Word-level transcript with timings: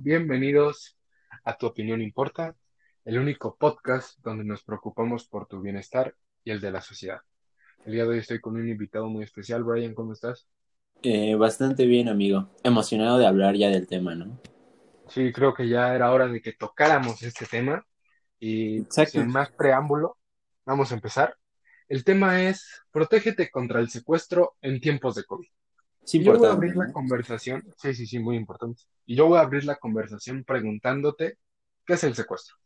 bienvenidos 0.00 0.96
a 1.44 1.56
Tu 1.56 1.66
Opinión 1.66 2.00
Importa, 2.00 2.54
el 3.04 3.18
único 3.18 3.56
podcast 3.56 4.18
donde 4.22 4.44
nos 4.44 4.62
preocupamos 4.62 5.26
por 5.26 5.46
tu 5.46 5.60
bienestar 5.60 6.14
y 6.44 6.50
el 6.50 6.60
de 6.60 6.70
la 6.70 6.80
sociedad. 6.80 7.20
El 7.84 7.92
día 7.92 8.04
de 8.04 8.10
hoy 8.10 8.18
estoy 8.18 8.40
con 8.40 8.56
un 8.56 8.68
invitado 8.68 9.08
muy 9.08 9.24
especial. 9.24 9.64
Brian, 9.64 9.94
¿cómo 9.94 10.12
estás? 10.12 10.46
Eh, 11.02 11.34
bastante 11.34 11.86
bien, 11.86 12.08
amigo. 12.08 12.48
Emocionado 12.62 13.18
de 13.18 13.26
hablar 13.26 13.56
ya 13.56 13.68
del 13.68 13.86
tema, 13.86 14.14
¿no? 14.14 14.40
Sí, 15.08 15.32
creo 15.32 15.54
que 15.54 15.68
ya 15.68 15.94
era 15.94 16.12
hora 16.12 16.28
de 16.28 16.40
que 16.40 16.52
tocáramos 16.52 17.22
este 17.22 17.46
tema 17.46 17.84
y 18.38 18.84
sin 18.88 19.28
más 19.28 19.50
preámbulo, 19.50 20.18
vamos 20.64 20.92
a 20.92 20.94
empezar. 20.94 21.36
El 21.88 22.04
tema 22.04 22.42
es 22.42 22.82
protégete 22.90 23.50
contra 23.50 23.80
el 23.80 23.88
secuestro 23.90 24.56
en 24.62 24.80
tiempos 24.80 25.14
de 25.16 25.24
COVID. 25.24 25.48
Sí, 26.04 26.22
yo 26.22 26.36
voy 26.36 26.48
a 26.48 26.52
abrir 26.52 26.74
la 26.76 26.92
conversación, 26.92 27.62
sí, 27.76 27.94
sí, 27.94 28.06
sí, 28.06 28.18
muy 28.18 28.36
importante. 28.36 28.82
Y 29.04 29.14
yo 29.14 29.26
voy 29.26 29.38
a 29.38 29.42
abrir 29.42 29.64
la 29.64 29.76
conversación 29.76 30.44
preguntándote, 30.44 31.38
¿qué 31.86 31.94
es 31.94 32.04
el 32.04 32.14
secuestro? 32.14 32.56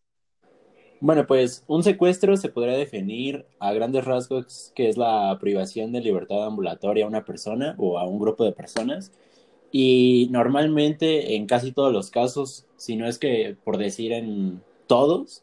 Bueno, 1.01 1.27
pues 1.27 1.65
un 1.67 1.83
secuestro 1.83 2.37
se 2.37 2.49
podría 2.49 2.77
definir 2.77 3.45
a 3.59 3.73
grandes 3.73 4.05
rasgos 4.05 4.71
que 4.77 4.89
es 4.89 4.97
la 4.97 5.37
privación 5.41 5.91
de 5.91 6.01
libertad 6.01 6.47
ambulatoria 6.47 7.05
a 7.05 7.09
una 7.09 7.25
persona 7.25 7.75
o 7.77 7.99
a 7.99 8.07
un 8.07 8.21
grupo 8.21 8.45
de 8.45 8.53
personas. 8.53 9.11
Y 9.73 10.29
normalmente 10.30 11.35
en 11.35 11.47
casi 11.47 11.73
todos 11.73 11.93
los 11.93 12.11
casos, 12.11 12.67
si 12.77 12.95
no 12.95 13.09
es 13.09 13.19
que 13.19 13.57
por 13.65 13.79
decir 13.79 14.13
en 14.13 14.63
todos, 14.87 15.43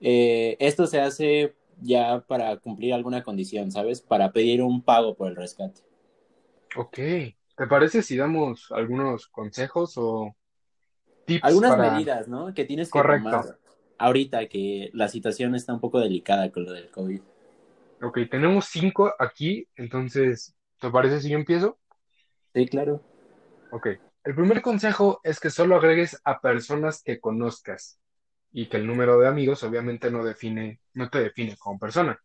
eh, 0.00 0.56
esto 0.60 0.86
se 0.86 1.00
hace 1.00 1.54
ya 1.82 2.20
para 2.26 2.56
cumplir 2.58 2.94
alguna 2.94 3.24
condición, 3.24 3.72
¿sabes? 3.72 4.00
Para 4.00 4.32
pedir 4.32 4.62
un 4.62 4.82
pago 4.82 5.14
por 5.16 5.28
el 5.28 5.36
rescate. 5.36 5.80
Ok, 6.76 6.94
¿te 6.94 7.66
parece 7.68 8.02
si 8.02 8.16
damos 8.16 8.70
algunos 8.70 9.28
consejos 9.28 9.94
o 9.96 10.36
tips 11.24 11.44
Algunas 11.44 11.78
medidas, 11.78 12.28
¿no? 12.28 12.52
Que 12.52 12.64
tienes 12.64 12.90
que 12.90 13.00
tomar 13.00 13.58
ahorita 13.98 14.46
que 14.48 14.90
la 14.92 15.08
situación 15.08 15.54
está 15.54 15.72
un 15.72 15.80
poco 15.80 16.00
delicada 16.00 16.50
con 16.52 16.64
lo 16.64 16.72
del 16.72 16.90
COVID. 16.90 17.20
Ok, 18.02 18.18
tenemos 18.30 18.66
cinco 18.66 19.14
aquí, 19.18 19.66
entonces, 19.74 20.54
¿te 20.78 20.90
parece 20.90 21.20
si 21.20 21.30
yo 21.30 21.38
empiezo? 21.38 21.78
Sí, 22.54 22.66
claro. 22.66 23.02
Ok, 23.70 23.88
el 24.24 24.34
primer 24.34 24.60
consejo 24.60 25.20
es 25.24 25.40
que 25.40 25.50
solo 25.50 25.76
agregues 25.76 26.20
a 26.24 26.40
personas 26.40 27.02
que 27.02 27.20
conozcas 27.20 27.98
y 28.52 28.66
que 28.66 28.76
el 28.76 28.86
número 28.86 29.18
de 29.18 29.28
amigos 29.28 29.62
obviamente 29.62 30.10
no 30.10 30.24
define, 30.24 30.80
no 30.92 31.08
te 31.08 31.20
define 31.20 31.56
como 31.56 31.78
persona. 31.78 32.20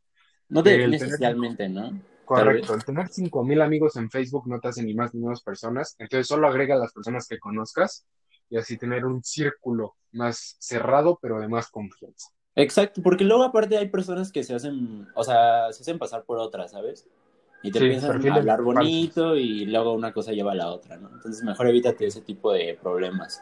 No 0.50 0.62
te 0.62 0.78
define 0.78 1.00
socialmente, 1.00 1.70
¿no? 1.70 1.98
Correcto, 2.36 2.74
el 2.74 2.86
tener 2.86 3.08
5000 3.10 3.62
amigos 3.62 3.96
en 3.98 4.10
Facebook 4.10 4.48
no 4.48 4.60
te 4.60 4.70
hace 4.70 4.84
ni 4.84 4.94
más 4.94 5.14
ni 5.14 5.22
menos 5.22 5.44
personas, 5.44 5.96
entonces 6.00 6.28
solo 6.28 6.48
agrega 6.48 6.76
a 6.76 6.80
las 6.80 6.94
personas 6.94 7.28
que 7.28 7.40
conozcas 7.40 8.06
y 8.50 8.58
así 8.58 8.78
tener 8.78 9.06
un 9.06 9.24
círculo 9.24 9.96
más 10.12 10.56
cerrado, 10.60 11.20
pero 11.22 11.40
de 11.40 11.48
más 11.48 11.70
confianza. 11.70 12.30
Exacto, 12.56 13.02
porque 13.02 13.24
luego 13.24 13.44
aparte 13.44 13.78
hay 13.78 13.90
personas 13.90 14.32
que 14.32 14.44
se 14.44 14.56
hacen, 14.56 15.08
o 15.16 15.24
sea, 15.24 15.72
se 15.72 15.84
hacen 15.84 16.00
pasar 16.00 16.24
por 16.24 16.38
otras, 16.38 16.72
¿sabes? 16.72 17.08
Y 17.64 17.72
te 17.72 17.80
empiezan 17.80 18.28
a 18.32 18.36
hablar 18.36 18.62
bonito 18.62 19.36
y 19.36 19.66
luego 19.66 19.94
una 19.94 20.12
cosa 20.14 20.32
lleva 20.32 20.54
a 20.54 20.56
la 20.56 20.68
otra, 20.70 20.98
¿no? 20.98 21.10
Entonces 21.10 21.44
mejor 21.44 21.68
evítate 21.68 22.08
ese 22.08 22.22
tipo 22.22 22.52
de 22.52 22.78
problemas. 22.82 23.42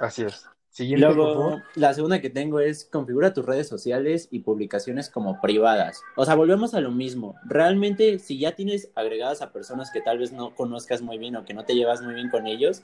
Así 0.00 0.22
es. 0.22 0.46
Luego, 0.78 1.62
la 1.74 1.94
segunda 1.94 2.20
que 2.20 2.28
tengo 2.28 2.60
es 2.60 2.84
configura 2.84 3.32
tus 3.32 3.46
redes 3.46 3.66
sociales 3.66 4.28
y 4.30 4.40
publicaciones 4.40 5.08
como 5.08 5.40
privadas. 5.40 6.02
O 6.16 6.24
sea, 6.24 6.34
volvemos 6.34 6.74
a 6.74 6.80
lo 6.80 6.90
mismo. 6.90 7.36
Realmente, 7.44 8.18
si 8.18 8.38
ya 8.38 8.52
tienes 8.52 8.90
agregadas 8.94 9.40
a 9.40 9.52
personas 9.52 9.90
que 9.90 10.02
tal 10.02 10.18
vez 10.18 10.32
no 10.32 10.54
conozcas 10.54 11.00
muy 11.00 11.16
bien 11.16 11.36
o 11.36 11.44
que 11.44 11.54
no 11.54 11.64
te 11.64 11.74
llevas 11.74 12.02
muy 12.02 12.14
bien 12.14 12.28
con 12.28 12.46
ellos, 12.46 12.82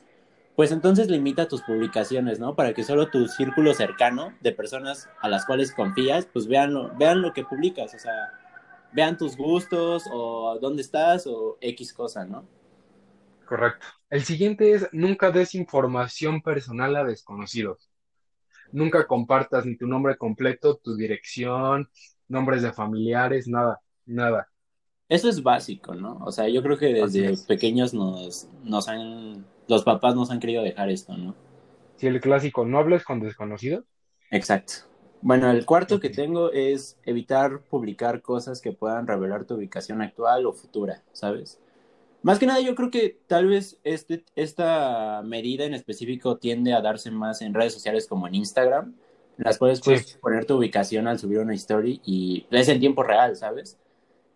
pues 0.57 0.73
entonces 0.73 1.11
limita 1.11 1.49
tus 1.49 1.63
publicaciones, 1.63 2.39
¿no? 2.39 2.55
Para 2.55 2.73
que 2.73 2.83
solo 2.83 3.09
tu 3.09 3.27
círculo 3.29 3.75
cercano 3.75 4.33
de 4.41 4.53
personas 4.53 5.09
a 5.21 5.29
las 5.29 5.45
cuales 5.45 5.73
confías, 5.73 6.27
pues 6.27 6.47
vean 6.47 6.73
lo, 6.73 6.95
vean 6.97 7.21
lo 7.21 7.35
que 7.35 7.45
publicas. 7.45 7.95
O 7.95 7.99
sea, 7.99 8.33
vean 8.93 9.19
tus 9.19 9.37
gustos 9.37 10.05
o 10.11 10.59
dónde 10.61 10.83
estás 10.83 11.27
o 11.27 11.59
X 11.61 11.93
cosa, 11.93 12.25
¿no? 12.25 12.45
Correcto. 13.47 13.87
El 14.11 14.25
siguiente 14.25 14.73
es 14.73 14.89
nunca 14.93 15.31
des 15.31 15.55
información 15.55 16.43
personal 16.43 16.97
a 16.97 17.05
desconocidos. 17.05 17.91
Nunca 18.73 19.07
compartas 19.07 19.67
ni 19.67 19.77
tu 19.77 19.87
nombre 19.87 20.17
completo, 20.17 20.77
tu 20.77 20.97
dirección, 20.97 21.89
nombres 22.29 22.63
de 22.63 22.73
familiares, 22.73 23.49
nada, 23.49 23.81
nada. 24.07 24.49
Eso 25.09 25.29
es 25.29 25.43
básico, 25.43 25.95
¿no? 25.95 26.19
O 26.25 26.33
sea, 26.33 26.49
yo 26.49 26.63
creo 26.63 26.79
que 26.79 26.95
desde 26.95 27.37
pequeños 27.47 27.93
nos, 27.93 28.49
nos 28.65 28.89
han, 28.89 29.45
los 29.69 29.85
papás 29.85 30.15
nos 30.15 30.31
han 30.31 30.41
querido 30.41 30.63
dejar 30.63 30.89
esto, 30.91 31.17
¿no? 31.17 31.35
Sí, 31.97 32.07
el 32.07 32.21
clásico, 32.21 32.65
no 32.65 32.79
hables 32.79 33.05
con 33.05 33.21
desconocidos. 33.21 33.85
Exacto. 34.31 34.73
Bueno, 35.21 35.51
el 35.51 35.65
cuarto 35.65 36.01
que 36.01 36.11
tengo 36.11 36.51
es 36.51 36.99
evitar 37.05 37.61
publicar 37.61 38.23
cosas 38.23 38.61
que 38.61 38.73
puedan 38.73 39.07
revelar 39.07 39.45
tu 39.45 39.55
ubicación 39.55 40.03
actual 40.03 40.47
o 40.47 40.53
futura, 40.53 41.05
¿sabes? 41.13 41.61
Más 42.23 42.39
que 42.39 42.47
nada, 42.47 42.61
yo 42.61 42.75
creo 42.75 42.91
que 42.91 43.19
tal 43.27 43.49
vez 43.49 43.81
este, 43.83 44.25
esta 44.37 45.23
medida 45.25 45.65
en 45.65 45.75
específico 45.75 46.37
tiende 46.37 46.73
a 46.73 46.81
darse 46.81 47.11
más 47.11 47.43
en 47.43 47.53
redes 47.53 47.73
sociales 47.73 48.07
como 48.07 48.29
en 48.29 48.37
Instagram, 48.37 48.95
en 49.39 49.45
las 49.45 49.59
cuales 49.59 49.81
puedes 49.81 50.15
poner 50.15 50.45
tu 50.45 50.57
ubicación 50.57 51.09
al 51.09 51.19
subir 51.19 51.41
una 51.41 51.55
story 51.55 52.01
y 52.05 52.47
es 52.51 52.69
en 52.69 52.79
tiempo 52.79 53.03
real, 53.03 53.35
¿sabes? 53.37 53.77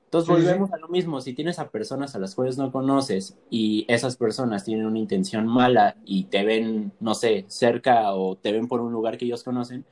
Entonces 0.06 0.28
volvemos 0.28 0.72
a 0.72 0.78
lo 0.78 0.88
mismo, 0.88 1.20
si 1.20 1.34
tienes 1.34 1.58
a 1.58 1.68
personas 1.68 2.14
a 2.14 2.18
las 2.18 2.34
cuales 2.34 2.56
no 2.58 2.72
conoces 2.72 3.36
y 3.50 3.84
esas 3.88 4.16
personas 4.16 4.64
tienen 4.64 4.86
una 4.86 4.98
intención 4.98 5.46
mala 5.46 5.96
y 6.04 6.24
te 6.24 6.44
ven, 6.44 6.92
no 7.00 7.14
sé, 7.14 7.44
cerca 7.48 8.14
o 8.14 8.36
te 8.36 8.52
ven 8.52 8.68
por 8.68 8.80
un 8.80 8.92
lugar 8.92 9.18
que 9.18 9.24
ellos 9.26 9.42
conocen, 9.42 9.84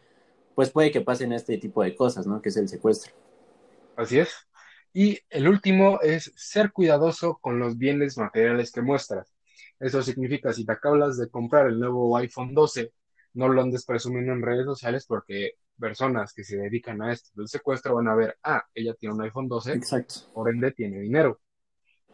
pues 0.54 0.70
puede 0.70 0.90
que 0.92 1.00
pasen 1.00 1.32
este 1.32 1.58
tipo 1.58 1.82
de 1.82 1.94
cosas, 1.94 2.26
¿no? 2.26 2.40
Que 2.40 2.48
es 2.50 2.56
el 2.56 2.68
secuestro. 2.68 3.12
Así 3.96 4.18
es. 4.18 4.30
Y 4.96 5.18
el 5.28 5.48
último 5.48 6.00
es 6.00 6.32
ser 6.36 6.70
cuidadoso 6.70 7.38
con 7.40 7.58
los 7.58 7.76
bienes 7.76 8.16
materiales 8.16 8.70
que 8.70 8.80
muestras. 8.80 9.34
Eso 9.80 10.02
significa, 10.02 10.52
si 10.52 10.64
te 10.64 10.70
acabas 10.70 11.18
de 11.18 11.28
comprar 11.28 11.66
el 11.66 11.80
nuevo 11.80 12.16
iPhone 12.16 12.54
12, 12.54 12.92
no 13.34 13.48
lo 13.48 13.60
andes 13.60 13.84
presumiendo 13.84 14.32
en 14.32 14.40
redes 14.40 14.64
sociales 14.64 15.04
porque 15.04 15.54
personas 15.78 16.32
que 16.32 16.44
se 16.44 16.56
dedican 16.58 17.02
a 17.02 17.12
esto 17.12 17.30
del 17.34 17.48
secuestro 17.48 17.96
van 17.96 18.06
a 18.06 18.14
ver, 18.14 18.38
ah, 18.44 18.62
ella 18.72 18.94
tiene 18.94 19.16
un 19.16 19.22
iPhone 19.22 19.48
12, 19.48 19.72
Exacto. 19.72 20.14
por 20.32 20.48
ende 20.48 20.70
tiene 20.70 21.00
dinero. 21.00 21.40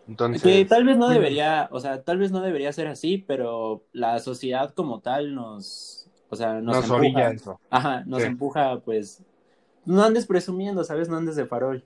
Entonces, 0.08 0.42
que 0.42 0.64
tal 0.64 0.86
vez 0.86 0.96
no 0.96 1.10
debería, 1.10 1.69
o 1.70 1.80
sea, 1.80 2.02
tal 2.02 2.16
vez 2.16 2.32
no 2.32 2.40
debería 2.40 2.72
ser 2.72 2.86
así, 2.86 3.19
pero 3.19 3.84
la 3.92 4.19
sociedad 4.20 4.72
como 4.72 5.00
tal 5.00 5.34
nos, 5.34 6.10
o 6.30 6.36
sea, 6.36 6.62
nos, 6.62 6.82
empuja. 6.90 7.58
Ajá, 7.69 8.04
nos 8.06 8.22
empuja, 8.22 8.80
pues, 8.80 9.22
no 9.84 10.02
andes 10.02 10.26
presumiendo, 10.26 10.82
¿sabes? 10.82 11.10
No 11.10 11.19
andes 11.19 11.36
de 11.36 11.44
farol. 11.44 11.84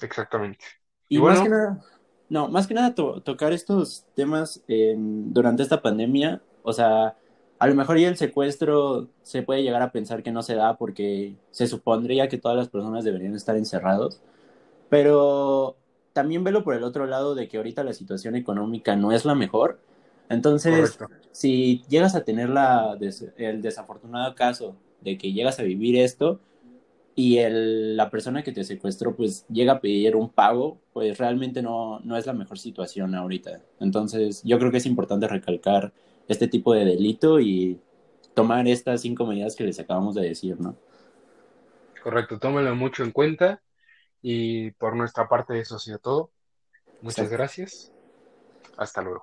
Exactamente. 0.00 0.64
Y, 1.08 1.18
más 1.18 1.40
que 1.40 1.48
nada, 1.48 1.80
no, 2.28 2.48
más 2.48 2.66
que 2.66 2.74
nada 2.74 2.94
tocar 2.94 3.52
estos 3.52 4.06
temas 4.14 4.62
durante 4.66 5.62
esta 5.62 5.82
pandemia, 5.82 6.42
o 6.62 6.72
sea, 6.72 7.16
a 7.58 7.66
lo 7.66 7.74
mejor 7.74 7.98
ya 7.98 8.08
el 8.08 8.16
secuestro 8.16 9.08
se 9.22 9.42
puede 9.42 9.62
llegar 9.62 9.82
a 9.82 9.92
pensar 9.92 10.22
que 10.22 10.32
no 10.32 10.42
se 10.42 10.54
da 10.54 10.76
porque 10.76 11.36
se 11.50 11.66
supondría 11.66 12.28
que 12.28 12.38
todas 12.38 12.56
las 12.56 12.68
personas 12.68 13.04
deberían 13.04 13.34
estar 13.34 13.56
encerrados, 13.56 14.20
pero 14.88 15.76
también 16.12 16.44
velo 16.44 16.64
por 16.64 16.74
el 16.74 16.84
otro 16.84 17.06
lado 17.06 17.34
de 17.34 17.48
que 17.48 17.56
ahorita 17.56 17.84
la 17.84 17.92
situación 17.92 18.36
económica 18.36 18.96
no 18.96 19.12
es 19.12 19.24
la 19.24 19.34
mejor. 19.34 19.78
Entonces, 20.28 20.98
si 21.32 21.84
llegas 21.88 22.14
a 22.14 22.24
tener 22.24 22.48
la, 22.48 22.96
el 23.36 23.62
desafortunado 23.62 24.34
caso 24.34 24.76
de 25.00 25.18
que 25.18 25.32
llegas 25.32 25.58
a 25.58 25.62
vivir 25.62 25.96
esto, 25.96 26.40
y 27.16 27.38
el, 27.38 27.96
la 27.96 28.10
persona 28.10 28.42
que 28.42 28.52
te 28.52 28.64
secuestró 28.64 29.14
pues 29.14 29.46
llega 29.48 29.74
a 29.74 29.80
pedir 29.80 30.16
un 30.16 30.28
pago, 30.28 30.80
pues 30.92 31.18
realmente 31.18 31.62
no, 31.62 32.00
no 32.00 32.16
es 32.16 32.26
la 32.26 32.32
mejor 32.32 32.58
situación 32.58 33.14
ahorita. 33.14 33.60
Entonces 33.80 34.42
yo 34.44 34.58
creo 34.58 34.70
que 34.70 34.78
es 34.78 34.86
importante 34.86 35.28
recalcar 35.28 35.92
este 36.26 36.48
tipo 36.48 36.74
de 36.74 36.84
delito 36.84 37.38
y 37.38 37.80
tomar 38.34 38.66
estas 38.66 39.02
cinco 39.02 39.26
medidas 39.26 39.54
que 39.54 39.64
les 39.64 39.78
acabamos 39.78 40.14
de 40.14 40.22
decir, 40.22 40.60
¿no? 40.60 40.76
Correcto, 42.02 42.38
tómelo 42.38 42.74
mucho 42.74 43.04
en 43.04 43.12
cuenta 43.12 43.62
y 44.20 44.72
por 44.72 44.96
nuestra 44.96 45.28
parte 45.28 45.58
eso 45.58 45.76
ha 45.76 45.78
sido 45.78 45.98
todo. 45.98 46.30
Muchas 47.00 47.30
gracias. 47.30 47.92
Hasta 48.76 49.02
luego. 49.02 49.22